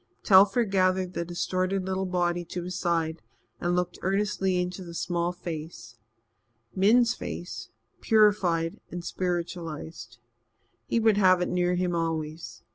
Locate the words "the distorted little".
1.13-2.07